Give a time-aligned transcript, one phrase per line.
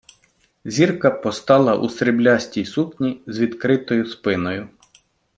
[0.65, 4.69] Зірка постала у сріблястій сукні з відкритою спиною.